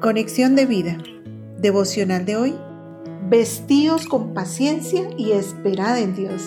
Conexión 0.00 0.56
de 0.56 0.64
vida. 0.64 0.96
Devocional 1.58 2.24
de 2.24 2.34
hoy. 2.34 2.54
Vestíos 3.28 4.06
con 4.06 4.32
paciencia 4.32 5.10
y 5.18 5.32
esperad 5.32 5.98
en 5.98 6.16
Dios. 6.16 6.40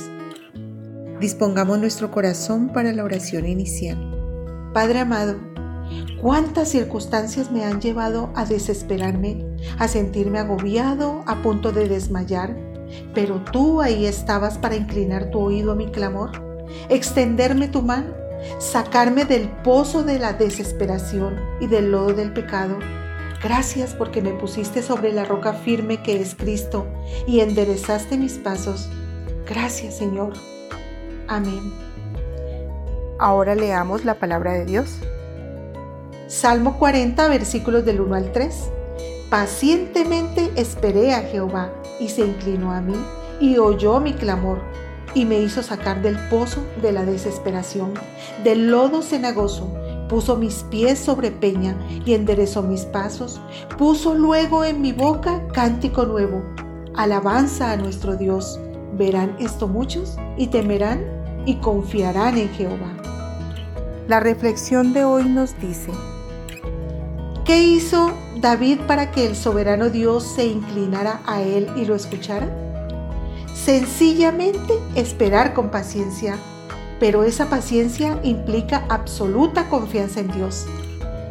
Dispongamos 1.20 1.78
nuestro 1.78 2.10
corazón 2.10 2.70
para 2.70 2.92
la 2.94 3.04
oración 3.04 3.46
inicial. 3.46 4.72
Padre 4.74 5.02
amado, 5.02 5.36
cuántas 6.20 6.70
circunstancias 6.70 7.52
me 7.52 7.64
han 7.64 7.80
llevado 7.80 8.32
a 8.36 8.46
desesperarme, 8.46 9.46
a 9.78 9.88
sentirme 9.88 10.40
agobiado, 10.40 11.24
a 11.28 11.44
punto 11.44 11.72
de 11.72 11.88
desmayar, 11.88 12.58
pero 13.14 13.44
tú 13.52 13.82
ahí 13.82 14.08
estabas 14.08 14.58
para 14.58 14.78
inclinar 14.78 15.30
tu 15.30 15.38
oído 15.38 15.74
a 15.74 15.76
mi 15.76 15.92
clamor, 15.92 16.32
extenderme 16.90 17.68
tu 17.68 17.84
mano, 17.84 18.16
sacarme 18.58 19.26
del 19.26 19.48
pozo 19.64 20.02
de 20.02 20.18
la 20.18 20.34
desesperación 20.34 21.36
y 21.62 21.68
del 21.68 21.92
lodo 21.92 22.14
del 22.14 22.34
pecado 22.34 22.80
Gracias 23.44 23.94
porque 23.94 24.22
me 24.22 24.32
pusiste 24.32 24.82
sobre 24.82 25.12
la 25.12 25.26
roca 25.26 25.52
firme 25.52 26.02
que 26.02 26.22
es 26.22 26.34
Cristo 26.34 26.88
y 27.28 27.42
enderezaste 27.42 28.18
mis 28.18 28.36
pasos. 28.36 28.88
Gracias 29.46 29.98
Señor. 29.98 30.32
Amén. 31.28 31.74
Ahora 33.20 33.54
leamos 33.54 34.06
la 34.06 34.14
palabra 34.14 34.54
de 34.54 34.64
Dios. 34.64 34.98
Salmo 36.28 36.80
40, 36.80 37.28
versículos 37.28 37.84
del 37.84 38.00
1 38.00 38.16
al 38.16 38.32
3. 38.32 38.70
Pacientemente 39.30 40.50
esperé 40.56 41.14
a 41.14 41.24
Jehová 41.24 41.74
y 42.00 42.08
se 42.08 42.22
inclinó 42.22 42.72
a 42.72 42.80
mí 42.80 42.96
y 43.42 43.58
oyó 43.58 44.00
mi 44.00 44.14
clamor 44.14 44.62
y 45.14 45.26
me 45.26 45.40
hizo 45.40 45.62
sacar 45.64 46.02
del 46.02 46.18
pozo 46.30 46.64
de 46.82 46.94
la 46.94 47.04
desesperación, 47.04 47.94
del 48.46 48.72
lodo 48.72 49.02
cenagoso 49.02 49.83
puso 50.14 50.38
mis 50.38 50.64
pies 50.70 51.00
sobre 51.00 51.32
peña 51.32 51.76
y 52.06 52.14
enderezó 52.14 52.62
mis 52.62 52.82
pasos, 52.82 53.42
puso 53.80 54.14
luego 54.14 54.64
en 54.64 54.80
mi 54.80 54.92
boca 54.92 55.42
cántico 55.54 56.06
nuevo, 56.06 56.44
alabanza 56.94 57.72
a 57.72 57.78
nuestro 57.78 58.16
Dios. 58.16 58.60
Verán 58.96 59.36
esto 59.40 59.68
muchos 59.68 60.16
y 60.38 60.46
temerán 60.48 61.04
y 61.48 61.56
confiarán 61.56 62.38
en 62.38 62.50
Jehová. 62.50 62.94
La 64.08 64.20
reflexión 64.20 64.94
de 64.94 65.04
hoy 65.04 65.24
nos 65.24 65.60
dice, 65.60 65.90
¿qué 67.44 67.64
hizo 67.64 68.12
David 68.40 68.82
para 68.86 69.10
que 69.10 69.26
el 69.26 69.36
soberano 69.36 69.90
Dios 69.90 70.24
se 70.24 70.46
inclinara 70.46 71.22
a 71.26 71.42
él 71.42 71.72
y 71.76 71.86
lo 71.86 71.96
escuchara? 71.96 72.56
Sencillamente 73.56 74.76
esperar 74.94 75.56
con 75.56 75.72
paciencia 75.72 76.38
pero 77.04 77.26
esa 77.26 77.50
paciencia 77.50 78.18
implica 78.24 78.86
absoluta 78.88 79.68
confianza 79.68 80.22
en 80.22 80.32
Dios. 80.32 80.68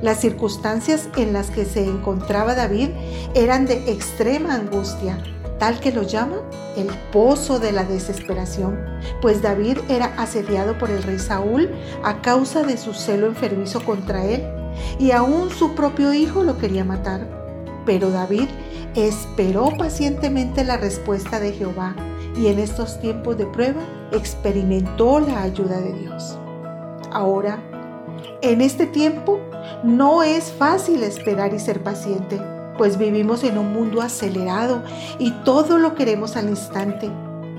Las 0.03 0.21
circunstancias 0.21 1.09
en 1.17 1.33
las 1.33 1.51
que 1.51 1.65
se 1.65 1.83
encontraba 1.83 2.55
David 2.55 2.91
eran 3.35 3.65
de 3.65 3.91
extrema 3.91 4.55
angustia, 4.55 5.23
tal 5.59 5.81
que 5.81 5.91
lo 5.91 6.03
llama 6.03 6.43
el 6.77 6.89
pozo 7.11 7.59
de 7.59 7.73
la 7.73 7.85
desesperación, 7.85 8.79
pues 9.23 9.41
David 9.41 9.79
era 9.89 10.13
asediado 10.19 10.77
por 10.77 10.91
el 10.91 11.03
rey 11.05 11.19
Saúl 11.19 11.71
a 12.05 12.21
causa 12.21 12.65
de 12.65 12.77
su 12.77 12.93
celo 12.93 13.27
enfermizo 13.27 13.83
contra 13.83 14.27
él, 14.27 14.45
y 14.99 15.13
aún 15.13 15.49
su 15.49 15.75
propio 15.75 16.13
hijo 16.13 16.45
lo 16.45 16.59
quería 16.59 16.85
matar. 16.85 17.27
Pero 17.87 18.11
David 18.11 18.51
esperó 18.95 19.71
pacientemente 19.79 20.65
la 20.65 20.77
respuesta 20.77 21.41
de 21.41 21.53
Jehová 21.53 21.97
y 22.37 22.47
en 22.47 22.59
estos 22.59 22.99
tiempos 23.01 23.37
de 23.37 23.47
prueba 23.47 23.83
experimentó 24.13 25.21
la 25.21 25.43
ayuda 25.43 25.81
de 25.81 25.93
Dios. 25.93 26.39
Ahora, 27.11 27.63
en 28.41 28.61
este 28.61 28.87
tiempo 28.87 29.41
no 29.85 30.23
es 30.23 30.53
fácil 30.53 31.03
esperar 31.03 31.55
y 31.55 31.59
ser 31.59 31.83
paciente, 31.83 32.41
pues 32.79 32.99
vivimos 32.99 33.45
en 33.45 33.59
un 33.59 33.73
mundo 33.73 34.01
acelerado 34.01 34.83
y 35.19 35.31
todo 35.45 35.79
lo 35.79 35.95
queremos 35.95 36.37
al 36.37 36.49
instante. 36.49 37.11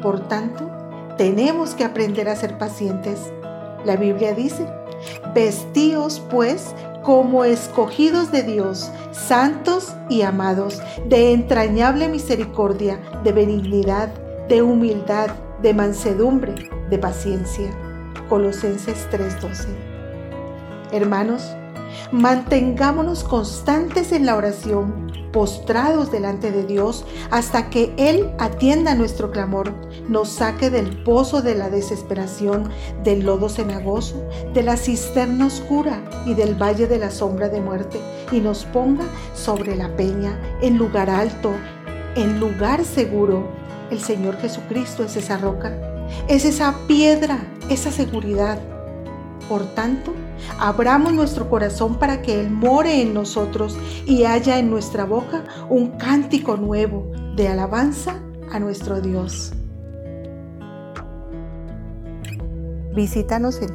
Por 0.01 0.27
tanto, 0.27 0.69
tenemos 1.17 1.75
que 1.75 1.83
aprender 1.83 2.27
a 2.27 2.35
ser 2.35 2.57
pacientes. 2.57 3.31
La 3.85 3.95
Biblia 3.95 4.33
dice, 4.33 4.67
vestíos 5.33 6.21
pues 6.31 6.73
como 7.03 7.43
escogidos 7.43 8.31
de 8.31 8.43
Dios, 8.43 8.89
santos 9.11 9.93
y 10.09 10.21
amados, 10.21 10.81
de 11.05 11.33
entrañable 11.33 12.07
misericordia, 12.07 12.99
de 13.23 13.33
benignidad, 13.33 14.09
de 14.47 14.61
humildad, 14.61 15.29
de 15.61 15.73
mansedumbre, 15.73 16.53
de 16.89 16.97
paciencia. 16.97 17.69
Colosenses 18.29 19.07
3:12. 19.09 19.67
Hermanos, 20.91 21.55
mantengámonos 22.11 23.23
constantes 23.23 24.11
en 24.11 24.25
la 24.25 24.35
oración, 24.35 25.11
postrados 25.31 26.11
delante 26.11 26.51
de 26.51 26.63
Dios, 26.63 27.05
hasta 27.31 27.69
que 27.69 27.93
Él 27.97 28.31
atienda 28.37 28.95
nuestro 28.95 29.31
clamor, 29.31 29.73
nos 30.07 30.29
saque 30.29 30.69
del 30.69 31.03
pozo 31.03 31.41
de 31.41 31.55
la 31.55 31.69
desesperación, 31.69 32.69
del 33.03 33.25
lodo 33.25 33.49
cenagoso, 33.49 34.23
de 34.53 34.61
la 34.61 34.77
cisterna 34.77 35.47
oscura 35.47 36.03
y 36.25 36.35
del 36.35 36.61
valle 36.61 36.87
de 36.87 36.99
la 36.99 37.09
sombra 37.09 37.49
de 37.49 37.61
muerte, 37.61 37.99
y 38.31 38.41
nos 38.41 38.65
ponga 38.65 39.05
sobre 39.33 39.75
la 39.75 39.95
peña, 39.95 40.37
en 40.61 40.77
lugar 40.77 41.09
alto, 41.09 41.51
en 42.15 42.39
lugar 42.39 42.85
seguro 42.85 43.62
el 43.91 43.99
Señor 43.99 44.37
Jesucristo 44.37 45.03
es 45.03 45.15
esa 45.15 45.37
roca, 45.37 45.77
es 46.27 46.45
esa 46.45 46.73
piedra, 46.87 47.39
esa 47.69 47.91
seguridad. 47.91 48.59
Por 49.49 49.65
tanto, 49.75 50.13
abramos 50.59 51.13
nuestro 51.13 51.49
corazón 51.49 51.99
para 51.99 52.21
que 52.21 52.39
Él 52.39 52.49
more 52.49 53.01
en 53.01 53.13
nosotros 53.13 53.77
y 54.05 54.23
haya 54.25 54.57
en 54.57 54.69
nuestra 54.69 55.05
boca 55.05 55.43
un 55.69 55.97
cántico 55.97 56.57
nuevo 56.57 57.11
de 57.35 57.47
alabanza 57.47 58.19
a 58.51 58.59
nuestro 58.59 59.01
Dios. 59.01 59.53
Visítanos 62.95 63.59
en 63.61 63.69